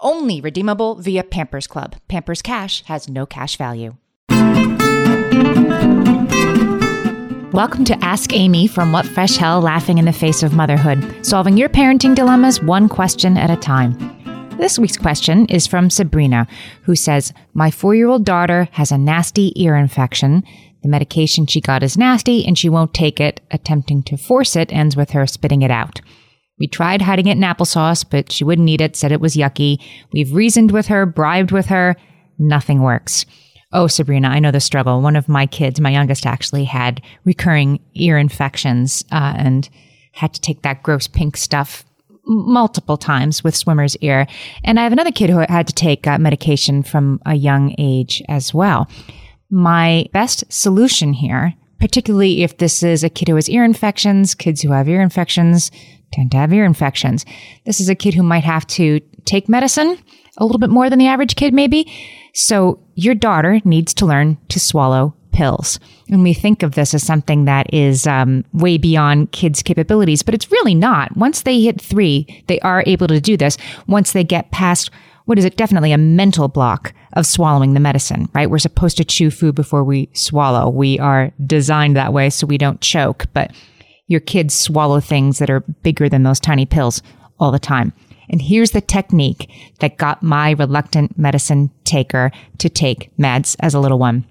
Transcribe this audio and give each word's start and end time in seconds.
Only 0.00 0.40
redeemable 0.40 0.94
via 0.94 1.24
Pampers 1.24 1.66
Club. 1.66 1.96
Pampers 2.06 2.40
Cash 2.40 2.84
has 2.84 3.08
no 3.08 3.26
cash 3.26 3.56
value. 3.56 3.96
Welcome 7.52 7.84
to 7.86 7.98
Ask 8.00 8.32
Amy 8.32 8.68
from 8.68 8.92
What 8.92 9.06
Fresh 9.06 9.38
Hell 9.38 9.60
Laughing 9.60 9.98
in 9.98 10.04
the 10.04 10.12
Face 10.12 10.44
of 10.44 10.52
Motherhood, 10.52 11.26
solving 11.26 11.56
your 11.56 11.68
parenting 11.68 12.14
dilemmas 12.14 12.62
one 12.62 12.88
question 12.88 13.36
at 13.36 13.50
a 13.50 13.56
time. 13.56 13.96
This 14.56 14.78
week's 14.78 14.96
question 14.96 15.46
is 15.46 15.66
from 15.66 15.90
Sabrina, 15.90 16.46
who 16.82 16.94
says, 16.94 17.32
My 17.52 17.72
four 17.72 17.96
year 17.96 18.06
old 18.06 18.24
daughter 18.24 18.68
has 18.70 18.92
a 18.92 18.98
nasty 18.98 19.52
ear 19.60 19.74
infection. 19.74 20.44
The 20.82 20.88
medication 20.88 21.46
she 21.48 21.60
got 21.60 21.82
is 21.82 21.98
nasty 21.98 22.46
and 22.46 22.56
she 22.56 22.68
won't 22.68 22.94
take 22.94 23.18
it. 23.18 23.40
Attempting 23.50 24.04
to 24.04 24.16
force 24.16 24.54
it 24.54 24.72
ends 24.72 24.94
with 24.94 25.10
her 25.10 25.26
spitting 25.26 25.62
it 25.62 25.72
out. 25.72 26.00
We 26.58 26.66
tried 26.66 27.02
hiding 27.02 27.26
it 27.26 27.36
in 27.36 27.42
applesauce, 27.42 28.04
but 28.08 28.32
she 28.32 28.44
wouldn't 28.44 28.68
eat 28.68 28.80
it, 28.80 28.96
said 28.96 29.12
it 29.12 29.20
was 29.20 29.36
yucky. 29.36 29.82
We've 30.12 30.32
reasoned 30.32 30.72
with 30.72 30.86
her, 30.86 31.06
bribed 31.06 31.52
with 31.52 31.66
her. 31.66 31.96
Nothing 32.38 32.82
works. 32.82 33.26
Oh, 33.72 33.86
Sabrina, 33.86 34.28
I 34.28 34.38
know 34.38 34.50
the 34.50 34.60
struggle. 34.60 35.02
One 35.02 35.16
of 35.16 35.28
my 35.28 35.46
kids, 35.46 35.80
my 35.80 35.90
youngest 35.90 36.24
actually 36.24 36.64
had 36.64 37.02
recurring 37.24 37.80
ear 37.94 38.16
infections 38.16 39.04
uh, 39.12 39.34
and 39.36 39.68
had 40.12 40.32
to 40.34 40.40
take 40.40 40.62
that 40.62 40.82
gross 40.82 41.06
pink 41.06 41.36
stuff 41.36 41.84
multiple 42.24 42.96
times 42.96 43.42
with 43.44 43.56
swimmer's 43.56 43.96
ear. 43.98 44.26
And 44.64 44.78
I 44.78 44.84
have 44.84 44.92
another 44.92 45.12
kid 45.12 45.30
who 45.30 45.38
had 45.38 45.66
to 45.66 45.74
take 45.74 46.06
uh, 46.06 46.18
medication 46.18 46.82
from 46.82 47.20
a 47.26 47.34
young 47.34 47.74
age 47.78 48.22
as 48.28 48.52
well. 48.52 48.88
My 49.50 50.06
best 50.12 50.44
solution 50.52 51.12
here, 51.12 51.54
particularly 51.78 52.42
if 52.42 52.58
this 52.58 52.82
is 52.82 53.04
a 53.04 53.08
kid 53.08 53.28
who 53.28 53.36
has 53.36 53.48
ear 53.48 53.64
infections, 53.64 54.34
kids 54.34 54.62
who 54.62 54.72
have 54.72 54.88
ear 54.88 55.00
infections, 55.00 55.70
tend 56.12 56.30
to 56.32 56.36
have 56.38 56.52
ear 56.52 56.64
infections. 56.64 57.24
This 57.64 57.80
is 57.80 57.88
a 57.88 57.94
kid 57.94 58.14
who 58.14 58.22
might 58.22 58.44
have 58.44 58.66
to 58.68 59.00
take 59.24 59.48
medicine 59.48 59.98
a 60.38 60.44
little 60.44 60.58
bit 60.58 60.70
more 60.70 60.88
than 60.88 60.98
the 60.98 61.06
average 61.06 61.36
kid, 61.36 61.52
maybe. 61.52 61.90
So 62.34 62.80
your 62.94 63.14
daughter 63.14 63.60
needs 63.64 63.92
to 63.94 64.06
learn 64.06 64.38
to 64.48 64.60
swallow 64.60 65.14
pills. 65.32 65.78
And 66.08 66.22
we 66.22 66.32
think 66.32 66.62
of 66.62 66.74
this 66.74 66.94
as 66.94 67.02
something 67.02 67.44
that 67.44 67.72
is 67.72 68.06
um, 68.06 68.44
way 68.52 68.78
beyond 68.78 69.32
kids' 69.32 69.62
capabilities, 69.62 70.22
but 70.22 70.34
it's 70.34 70.50
really 70.50 70.74
not. 70.74 71.16
Once 71.16 71.42
they 71.42 71.60
hit 71.60 71.80
three, 71.80 72.44
they 72.46 72.58
are 72.60 72.82
able 72.86 73.06
to 73.08 73.20
do 73.20 73.36
this. 73.36 73.58
Once 73.86 74.12
they 74.12 74.24
get 74.24 74.50
past 74.50 74.90
what 75.28 75.38
is 75.38 75.44
it? 75.44 75.58
Definitely 75.58 75.92
a 75.92 75.98
mental 75.98 76.48
block 76.48 76.94
of 77.12 77.26
swallowing 77.26 77.74
the 77.74 77.80
medicine, 77.80 78.30
right? 78.32 78.48
We're 78.48 78.58
supposed 78.58 78.96
to 78.96 79.04
chew 79.04 79.30
food 79.30 79.54
before 79.54 79.84
we 79.84 80.08
swallow. 80.14 80.70
We 80.70 80.98
are 81.00 81.32
designed 81.44 81.96
that 81.96 82.14
way 82.14 82.30
so 82.30 82.46
we 82.46 82.56
don't 82.56 82.80
choke. 82.80 83.26
But 83.34 83.52
your 84.06 84.20
kids 84.20 84.54
swallow 84.54 85.00
things 85.00 85.38
that 85.38 85.50
are 85.50 85.60
bigger 85.60 86.08
than 86.08 86.22
those 86.22 86.40
tiny 86.40 86.64
pills 86.64 87.02
all 87.38 87.52
the 87.52 87.58
time. 87.58 87.92
And 88.30 88.40
here's 88.40 88.70
the 88.70 88.80
technique 88.80 89.50
that 89.80 89.98
got 89.98 90.22
my 90.22 90.52
reluctant 90.52 91.18
medicine 91.18 91.72
taker 91.84 92.30
to 92.56 92.70
take 92.70 93.14
meds 93.18 93.54
as 93.60 93.74
a 93.74 93.80
little 93.80 93.98
one. 93.98 94.24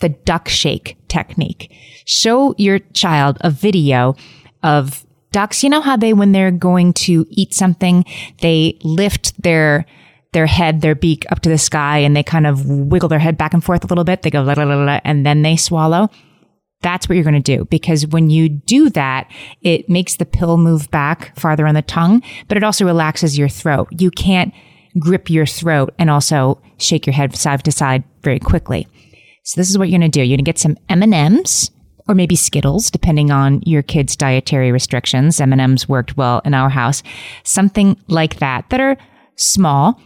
The 0.00 0.10
duck 0.10 0.48
shake 0.48 0.98
technique. 1.08 1.72
Show 2.04 2.54
your 2.58 2.80
child 2.92 3.38
a 3.40 3.48
video 3.48 4.16
of 4.62 5.06
ducks. 5.32 5.62
You 5.62 5.70
know 5.70 5.80
how 5.80 5.96
they, 5.96 6.12
when 6.12 6.32
they're 6.32 6.50
going 6.50 6.92
to 6.92 7.24
eat 7.30 7.54
something, 7.54 8.04
they 8.42 8.78
lift 8.82 9.42
their 9.42 9.86
their 10.36 10.46
head, 10.46 10.82
their 10.82 10.94
beak 10.94 11.24
up 11.32 11.40
to 11.40 11.48
the 11.48 11.56
sky 11.56 11.96
and 11.96 12.14
they 12.14 12.22
kind 12.22 12.46
of 12.46 12.66
wiggle 12.68 13.08
their 13.08 13.18
head 13.18 13.38
back 13.38 13.54
and 13.54 13.64
forth 13.64 13.82
a 13.82 13.86
little 13.86 14.04
bit. 14.04 14.20
They 14.20 14.28
go, 14.28 14.42
la, 14.42 14.52
la, 14.52 14.64
la, 14.64 14.84
la, 14.84 15.00
and 15.02 15.24
then 15.24 15.40
they 15.40 15.56
swallow. 15.56 16.10
That's 16.82 17.08
what 17.08 17.14
you're 17.14 17.24
going 17.24 17.42
to 17.42 17.56
do 17.56 17.64
because 17.64 18.06
when 18.06 18.28
you 18.28 18.50
do 18.50 18.90
that, 18.90 19.30
it 19.62 19.88
makes 19.88 20.16
the 20.16 20.26
pill 20.26 20.58
move 20.58 20.90
back 20.90 21.34
farther 21.38 21.66
on 21.66 21.74
the 21.74 21.80
tongue, 21.80 22.22
but 22.48 22.58
it 22.58 22.62
also 22.62 22.84
relaxes 22.84 23.38
your 23.38 23.48
throat. 23.48 23.88
You 23.98 24.10
can't 24.10 24.52
grip 24.98 25.30
your 25.30 25.46
throat 25.46 25.94
and 25.98 26.10
also 26.10 26.60
shake 26.76 27.06
your 27.06 27.14
head 27.14 27.34
side 27.34 27.64
to 27.64 27.72
side 27.72 28.04
very 28.20 28.38
quickly. 28.38 28.86
So 29.44 29.58
this 29.58 29.70
is 29.70 29.78
what 29.78 29.88
you're 29.88 29.98
going 29.98 30.10
to 30.10 30.18
do. 30.18 30.20
You're 30.20 30.36
going 30.36 30.44
to 30.44 30.48
get 30.50 30.58
some 30.58 30.76
M&Ms 30.90 31.70
or 32.08 32.14
maybe 32.14 32.36
Skittles, 32.36 32.90
depending 32.90 33.30
on 33.30 33.62
your 33.64 33.82
kid's 33.82 34.16
dietary 34.16 34.70
restrictions. 34.70 35.40
M&Ms 35.40 35.88
worked 35.88 36.18
well 36.18 36.42
in 36.44 36.52
our 36.52 36.68
house. 36.68 37.02
Something 37.42 37.98
like 38.08 38.36
that 38.40 38.68
that 38.68 38.80
are 38.80 38.98
small. 39.36 39.98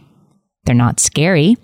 They're 0.65 0.75
not 0.75 0.99
scary. 0.99 1.57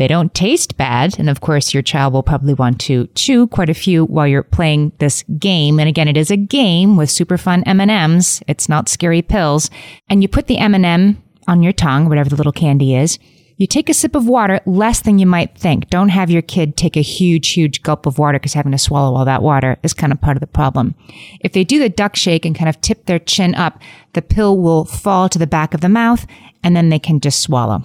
They 0.00 0.08
don't 0.08 0.32
taste 0.32 0.78
bad. 0.78 1.18
And 1.18 1.28
of 1.28 1.42
course, 1.42 1.74
your 1.74 1.82
child 1.82 2.14
will 2.14 2.22
probably 2.22 2.54
want 2.54 2.80
to 2.80 3.06
chew 3.08 3.46
quite 3.46 3.68
a 3.68 3.74
few 3.74 4.06
while 4.06 4.26
you're 4.26 4.42
playing 4.42 4.92
this 4.98 5.24
game. 5.38 5.78
And 5.78 5.90
again, 5.90 6.08
it 6.08 6.16
is 6.16 6.30
a 6.30 6.38
game 6.38 6.96
with 6.96 7.10
super 7.10 7.36
fun 7.36 7.62
M&Ms. 7.64 8.42
It's 8.48 8.66
not 8.66 8.88
scary 8.88 9.20
pills. 9.20 9.68
And 10.08 10.22
you 10.22 10.28
put 10.28 10.46
the 10.46 10.56
M&M 10.56 11.22
on 11.46 11.62
your 11.62 11.74
tongue, 11.74 12.08
whatever 12.08 12.30
the 12.30 12.36
little 12.36 12.50
candy 12.50 12.94
is. 12.94 13.18
You 13.58 13.66
take 13.66 13.90
a 13.90 13.94
sip 13.94 14.14
of 14.14 14.26
water, 14.26 14.60
less 14.64 15.02
than 15.02 15.18
you 15.18 15.26
might 15.26 15.58
think. 15.58 15.90
Don't 15.90 16.08
have 16.08 16.30
your 16.30 16.40
kid 16.40 16.78
take 16.78 16.96
a 16.96 17.02
huge, 17.02 17.50
huge 17.50 17.82
gulp 17.82 18.06
of 18.06 18.18
water 18.18 18.38
because 18.38 18.54
having 18.54 18.72
to 18.72 18.78
swallow 18.78 19.14
all 19.14 19.26
that 19.26 19.42
water 19.42 19.76
is 19.82 19.92
kind 19.92 20.14
of 20.14 20.20
part 20.22 20.38
of 20.38 20.40
the 20.40 20.46
problem. 20.46 20.94
If 21.40 21.52
they 21.52 21.64
do 21.64 21.78
the 21.78 21.90
duck 21.90 22.16
shake 22.16 22.46
and 22.46 22.56
kind 22.56 22.70
of 22.70 22.80
tip 22.80 23.04
their 23.04 23.18
chin 23.18 23.54
up, 23.54 23.82
the 24.14 24.22
pill 24.22 24.56
will 24.56 24.86
fall 24.86 25.28
to 25.28 25.38
the 25.38 25.46
back 25.46 25.74
of 25.74 25.82
the 25.82 25.90
mouth 25.90 26.26
and 26.64 26.74
then 26.74 26.88
they 26.88 26.98
can 26.98 27.20
just 27.20 27.42
swallow 27.42 27.82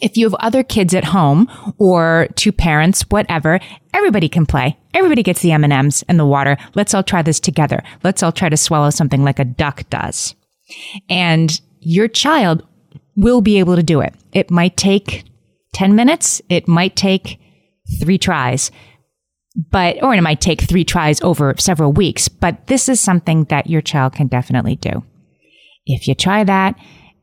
if 0.00 0.16
you 0.16 0.26
have 0.26 0.34
other 0.40 0.62
kids 0.62 0.94
at 0.94 1.04
home 1.04 1.50
or 1.78 2.28
two 2.36 2.52
parents, 2.52 3.02
whatever, 3.08 3.60
everybody 3.94 4.28
can 4.28 4.44
play. 4.44 4.76
Everybody 4.92 5.22
gets 5.22 5.40
the 5.40 5.52
M&Ms 5.52 6.04
and 6.08 6.18
the 6.18 6.26
water. 6.26 6.56
Let's 6.74 6.92
all 6.92 7.02
try 7.02 7.22
this 7.22 7.40
together. 7.40 7.82
Let's 8.04 8.22
all 8.22 8.32
try 8.32 8.48
to 8.48 8.56
swallow 8.56 8.90
something 8.90 9.24
like 9.24 9.38
a 9.38 9.44
duck 9.44 9.88
does. 9.88 10.34
And 11.08 11.58
your 11.80 12.08
child 12.08 12.66
will 13.16 13.40
be 13.40 13.58
able 13.58 13.76
to 13.76 13.82
do 13.82 14.00
it. 14.00 14.14
It 14.32 14.50
might 14.50 14.76
take 14.76 15.24
10 15.72 15.94
minutes. 15.94 16.42
It 16.48 16.68
might 16.68 16.96
take 16.96 17.40
three 18.00 18.18
tries, 18.18 18.70
but, 19.70 20.02
or 20.02 20.14
it 20.14 20.22
might 20.22 20.40
take 20.40 20.62
three 20.62 20.84
tries 20.84 21.20
over 21.22 21.54
several 21.58 21.92
weeks, 21.92 22.28
but 22.28 22.66
this 22.66 22.88
is 22.88 23.00
something 23.00 23.44
that 23.44 23.68
your 23.68 23.80
child 23.80 24.14
can 24.14 24.26
definitely 24.26 24.76
do. 24.76 25.04
If 25.86 26.08
you 26.08 26.14
try 26.14 26.44
that 26.44 26.76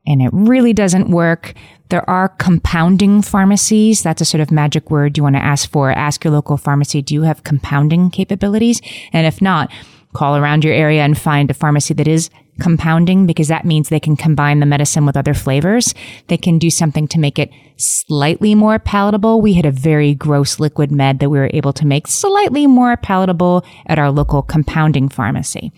and 0.06 0.22
it 0.22 0.30
really 0.34 0.74
doesn't 0.74 1.10
work, 1.10 1.54
there 1.90 2.08
are 2.10 2.30
compounding 2.30 3.22
pharmacies. 3.22 4.04
That's 4.04 4.22
a 4.22 4.26
sort 4.26 4.42
of 4.42 4.52
magic 4.52 4.90
word 4.90 5.18
you 5.18 5.24
want 5.24 5.36
to 5.36 5.44
ask 5.44 5.70
for. 5.70 5.92
Ask 5.92 6.24
your 6.24 6.34
local 6.34 6.58
pharmacy, 6.58 7.02
do 7.02 7.14
you 7.14 7.22
have 7.22 7.44
compounding 7.44 8.10
capabilities? 8.10 8.82
And 9.14 9.28
if 9.28 9.42
not, 9.42 9.72
call 10.14 10.36
around 10.36 10.64
your 10.64 10.74
area 10.74 11.04
and 11.04 11.18
find 11.18 11.50
a 11.50 11.54
pharmacy 11.54 11.94
that 11.96 12.08
is 12.08 12.30
compounding 12.60 13.26
because 13.26 13.48
that 13.48 13.66
means 13.66 13.90
they 13.90 14.00
can 14.00 14.16
combine 14.16 14.60
the 14.60 14.66
medicine 14.66 15.06
with 15.06 15.18
other 15.18 15.34
flavors. 15.34 15.94
They 16.28 16.38
can 16.38 16.60
do 16.60 16.70
something 16.70 17.08
to 17.10 17.20
make 17.20 17.40
it 17.40 17.50
slightly 17.78 18.54
more 18.54 18.78
palatable. 18.80 19.42
We 19.42 19.54
had 19.54 19.66
a 19.66 19.72
very 19.72 20.14
gross 20.14 20.60
liquid 20.60 20.92
med 20.92 21.20
that 21.20 21.30
we 21.30 21.40
were 21.40 21.50
able 21.54 21.74
to 21.74 21.88
make 21.88 22.08
slightly 22.08 22.68
more 22.68 22.96
palatable 22.98 23.66
at 23.88 24.00
our 24.00 24.12
local 24.12 24.44
compounding 24.44 25.10
pharmacy. 25.10 25.72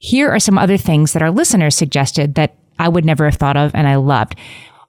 Here 0.00 0.28
are 0.30 0.40
some 0.40 0.58
other 0.58 0.76
things 0.76 1.12
that 1.12 1.22
our 1.22 1.30
listeners 1.30 1.76
suggested 1.76 2.34
that 2.34 2.56
I 2.82 2.88
would 2.88 3.04
never 3.04 3.24
have 3.26 3.36
thought 3.36 3.56
of 3.56 3.74
and 3.74 3.86
I 3.86 3.96
loved. 3.96 4.34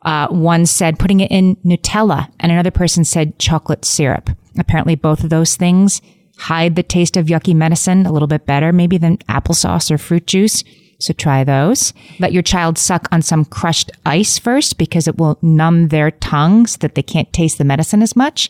Uh, 0.01 0.27
one 0.27 0.65
said 0.65 0.99
putting 0.99 1.21
it 1.21 1.31
in 1.31 1.55
Nutella, 1.57 2.29
and 2.39 2.51
another 2.51 2.71
person 2.71 3.05
said 3.05 3.39
chocolate 3.39 3.85
syrup. 3.85 4.29
Apparently, 4.57 4.95
both 4.95 5.23
of 5.23 5.29
those 5.29 5.55
things 5.55 6.01
hide 6.37 6.75
the 6.75 6.83
taste 6.83 7.15
of 7.15 7.27
yucky 7.27 7.55
medicine 7.55 8.05
a 8.05 8.11
little 8.11 8.27
bit 8.27 8.45
better, 8.45 8.73
maybe 8.73 8.97
than 8.97 9.17
applesauce 9.29 9.89
or 9.89 9.97
fruit 9.97 10.27
juice. 10.27 10.63
So 10.99 11.13
try 11.13 11.43
those. 11.43 11.93
Let 12.19 12.33
your 12.33 12.43
child 12.43 12.77
suck 12.77 13.07
on 13.11 13.21
some 13.21 13.45
crushed 13.45 13.91
ice 14.05 14.37
first 14.39 14.77
because 14.77 15.07
it 15.07 15.17
will 15.17 15.37
numb 15.41 15.89
their 15.89 16.11
tongue 16.11 16.67
so 16.67 16.77
that 16.79 16.95
they 16.95 17.03
can't 17.03 17.31
taste 17.33 17.57
the 17.57 17.63
medicine 17.63 18.01
as 18.01 18.15
much. 18.15 18.49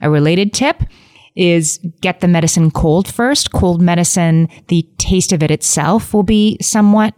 A 0.00 0.10
related 0.10 0.52
tip 0.52 0.82
is 1.34 1.78
get 2.00 2.20
the 2.20 2.28
medicine 2.28 2.70
cold 2.70 3.08
first. 3.08 3.52
Cold 3.52 3.80
medicine, 3.80 4.48
the 4.68 4.86
taste 4.98 5.32
of 5.32 5.42
it 5.42 5.50
itself 5.50 6.12
will 6.12 6.22
be 6.24 6.58
somewhat 6.60 7.14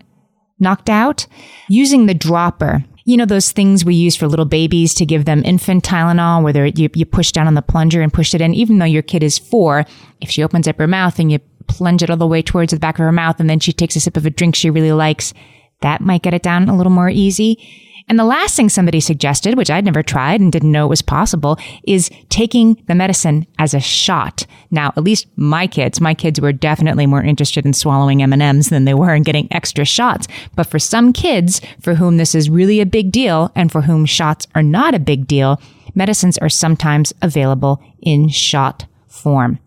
knocked 0.59 0.89
out. 0.89 1.27
Using 1.69 2.07
the 2.07 2.15
dropper. 2.15 2.85
You 3.05 3.19
know, 3.19 3.27
those 3.27 3.53
things 3.53 3.85
we 3.85 3.95
use 3.95 4.17
for 4.17 4.27
little 4.27 4.47
babies 4.47 4.95
to 4.95 5.05
give 5.05 5.27
them 5.27 5.43
infant 5.45 5.85
Tylenol, 5.85 6.43
where 6.43 6.67
you, 6.67 6.89
you 6.95 7.05
push 7.05 7.33
down 7.33 7.47
on 7.47 7.55
the 7.55 7.61
plunger 7.63 8.01
and 8.01 8.13
push 8.13 8.35
it 8.35 8.41
in. 8.41 8.55
Even 8.55 8.79
though 8.79 8.87
your 8.87 9.03
kid 9.03 9.23
is 9.23 9.39
four, 9.39 9.85
if 10.23 10.31
she 10.31 10.43
opens 10.43 10.67
up 10.67 10.79
her 10.79 10.87
mouth 10.87 11.19
and 11.19 11.31
you 11.31 11.39
plunge 11.67 12.03
it 12.03 12.11
all 12.11 12.17
the 12.17 12.27
way 12.27 12.41
towards 12.41 12.73
the 12.73 12.79
back 12.79 12.99
of 12.99 13.05
her 13.05 13.13
mouth 13.13 13.41
and 13.41 13.49
then 13.49 13.61
she 13.61 13.73
takes 13.73 13.97
a 13.97 14.01
sip 14.01 14.17
of 14.17 14.25
a 14.27 14.31
drink 14.31 14.55
she 14.55 14.71
really 14.71 14.93
likes, 14.93 15.35
that 15.81 16.01
might 16.01 16.23
get 16.23 16.35
it 16.35 16.43
down 16.43 16.69
a 16.69 16.77
little 16.77 16.93
more 16.93 17.11
easy. 17.11 17.59
And 18.07 18.19
the 18.19 18.25
last 18.25 18.55
thing 18.55 18.69
somebody 18.69 19.01
suggested, 19.01 19.57
which 19.57 19.71
I'd 19.71 19.85
never 19.85 20.03
tried 20.03 20.41
and 20.41 20.53
didn't 20.53 20.73
know 20.73 20.87
was 20.87 21.01
possible, 21.01 21.59
is 21.85 22.11
taking 22.29 22.83
the 22.87 22.95
medicine 22.95 23.47
as 23.59 23.73
a 23.73 23.81
shot. 23.81 24.47
Now, 24.71 24.93
at 24.97 25.03
least 25.03 25.27
my 25.37 25.67
kids, 25.67 26.01
my 26.01 26.13
kids 26.13 26.41
were 26.41 26.53
definitely 26.53 27.07
more 27.07 27.23
interested 27.23 27.65
in 27.65 27.73
swallowing 27.73 28.23
M&Ms 28.23 28.69
than 28.69 28.85
they 28.85 28.95
were 28.95 29.15
in 29.15 29.23
getting 29.23 29.49
extra 29.51 29.87
shots. 29.87 30.29
But 30.55 30.67
for 30.67 30.79
some 30.79 31.13
kids 31.15 31.63
for 31.81 31.95
whom 31.95 32.19
this 32.19 32.35
is 32.35 32.51
really 32.51 32.81
a 32.81 32.87
big 32.87 33.11
deal 33.11 33.51
and 33.55 33.73
for 33.73 33.83
whom 33.83 34.05
shots 34.05 34.47
are 34.55 34.63
not 34.63 34.95
a 34.95 34.99
big 34.99 35.27
deal, 35.27 35.61
medicines 35.95 36.37
are 36.39 36.51
sometimes 36.51 37.15
available 37.23 37.83
in 38.03 38.29
shot 38.29 38.85
form. 39.09 39.59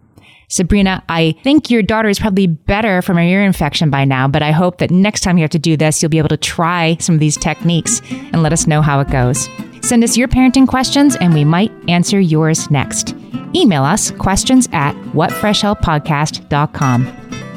Sabrina, 0.50 1.04
I 1.10 1.36
think 1.44 1.70
your 1.70 1.84
daughter 1.84 2.08
is 2.08 2.20
probably 2.20 2.48
better 2.48 3.02
from 3.02 3.18
her 3.18 3.24
ear 3.24 3.44
infection 3.44 3.90
by 3.90 4.06
now, 4.06 4.30
but 4.30 4.42
I 4.42 4.52
hope 4.52 4.78
that 4.78 4.92
next 4.92 5.20
time 5.20 5.38
you 5.38 5.42
have 5.42 5.52
to 5.52 5.60
do 5.60 5.76
this, 5.76 6.02
you'll 6.02 6.10
be 6.10 6.20
able 6.20 6.30
to 6.30 6.38
try 6.38 6.96
some 7.02 7.16
of 7.16 7.20
these 7.20 7.36
techniques 7.36 8.02
and 8.10 8.42
let 8.44 8.54
us 8.54 8.66
know 8.66 8.82
how 8.82 9.02
it 9.02 9.10
goes. 9.10 9.50
Send 9.82 10.06
us 10.06 10.16
your 10.16 10.30
parenting 10.30 10.66
questions 10.66 11.18
and 11.18 11.34
we 11.34 11.44
might 11.44 11.72
answer 11.90 12.18
yours 12.20 12.72
next. 12.72 13.14
Email 13.54 13.84
us 13.84 14.12
questions 14.12 14.70
at 14.72 14.96
whatfreshhellpodcast.com. 15.14 17.06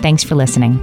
Thanks 0.03 0.25
for 0.25 0.35
listening. 0.35 0.81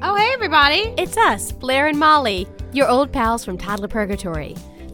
Oh, 0.00 0.16
hey, 0.16 0.32
everybody. 0.32 0.94
It's 0.96 1.18
us, 1.18 1.52
Blair 1.52 1.88
and 1.88 1.98
Molly, 1.98 2.46
your 2.72 2.88
old 2.88 3.12
pals 3.12 3.44
from 3.44 3.58
Toddler 3.58 3.88
Purgatory. 3.88 4.56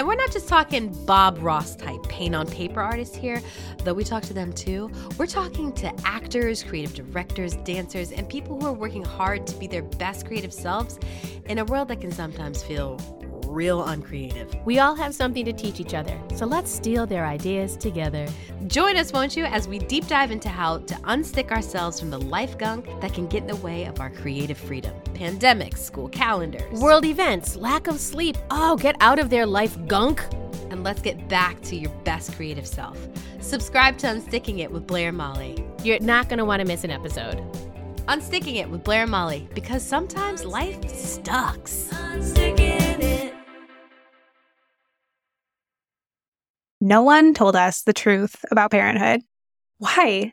And 0.00 0.08
we're 0.08 0.14
not 0.14 0.32
just 0.32 0.48
talking 0.48 0.88
Bob 1.04 1.36
Ross 1.42 1.76
type 1.76 2.02
paint 2.04 2.34
on 2.34 2.46
paper 2.46 2.80
artists 2.80 3.14
here, 3.14 3.42
though 3.84 3.92
we 3.92 4.02
talk 4.02 4.22
to 4.22 4.32
them 4.32 4.50
too. 4.50 4.90
We're 5.18 5.26
talking 5.26 5.74
to 5.74 5.92
actors, 6.06 6.62
creative 6.62 6.94
directors, 6.94 7.54
dancers, 7.64 8.10
and 8.10 8.26
people 8.26 8.58
who 8.58 8.66
are 8.66 8.72
working 8.72 9.04
hard 9.04 9.46
to 9.46 9.54
be 9.58 9.66
their 9.66 9.82
best 9.82 10.24
creative 10.24 10.54
selves 10.54 10.98
in 11.44 11.58
a 11.58 11.66
world 11.66 11.88
that 11.88 12.00
can 12.00 12.10
sometimes 12.12 12.62
feel 12.62 12.96
real 13.46 13.84
uncreative. 13.84 14.56
We 14.64 14.78
all 14.78 14.94
have 14.94 15.14
something 15.14 15.44
to 15.44 15.52
teach 15.52 15.80
each 15.80 15.92
other, 15.92 16.18
so 16.34 16.46
let's 16.46 16.72
steal 16.72 17.04
their 17.04 17.26
ideas 17.26 17.76
together. 17.76 18.26
Join 18.68 18.96
us, 18.96 19.12
won't 19.12 19.36
you, 19.36 19.44
as 19.44 19.68
we 19.68 19.80
deep 19.80 20.06
dive 20.06 20.30
into 20.30 20.48
how 20.48 20.78
to 20.78 20.94
unstick 20.94 21.50
ourselves 21.50 22.00
from 22.00 22.08
the 22.08 22.20
life 22.20 22.56
gunk 22.56 22.86
that 23.02 23.12
can 23.12 23.26
get 23.26 23.42
in 23.42 23.48
the 23.48 23.56
way 23.56 23.84
of 23.84 24.00
our 24.00 24.08
creative 24.08 24.56
freedom. 24.56 24.94
Pandemics, 25.20 25.76
school 25.76 26.08
calendars, 26.08 26.80
world 26.80 27.04
events, 27.04 27.54
lack 27.54 27.88
of 27.88 28.00
sleep. 28.00 28.38
Oh, 28.50 28.74
get 28.76 28.96
out 29.00 29.18
of 29.18 29.28
their 29.28 29.44
life 29.44 29.76
gunk. 29.86 30.24
And 30.70 30.82
let's 30.82 31.02
get 31.02 31.28
back 31.28 31.60
to 31.64 31.76
your 31.76 31.90
best 32.04 32.32
creative 32.36 32.66
self. 32.66 32.96
Subscribe 33.38 33.98
to 33.98 34.06
Unsticking 34.06 34.60
It 34.60 34.70
with 34.70 34.86
Blair 34.86 35.08
and 35.08 35.18
Molly. 35.18 35.62
You're 35.84 36.00
not 36.00 36.30
going 36.30 36.38
to 36.38 36.46
want 36.46 36.60
to 36.60 36.66
miss 36.66 36.84
an 36.84 36.90
episode. 36.90 37.36
Unsticking 38.06 38.56
It 38.56 38.70
with 38.70 38.82
Blair 38.82 39.02
and 39.02 39.10
Molly, 39.10 39.46
because 39.54 39.82
sometimes 39.82 40.46
life 40.46 40.88
sucks. 40.88 41.90
No 46.80 47.02
one 47.02 47.34
told 47.34 47.56
us 47.56 47.82
the 47.82 47.92
truth 47.92 48.42
about 48.50 48.70
parenthood. 48.70 49.20
Why? 49.76 50.32